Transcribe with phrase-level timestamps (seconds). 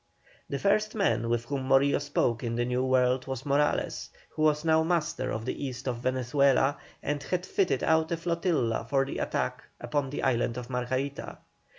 [0.49, 4.65] The first man with whom Morillo spoke in the New World was Morales, who was
[4.65, 9.19] now master of the east of Venezuela, and had fitted out a flotilla for an
[9.19, 11.37] attack upon the island of Margarita.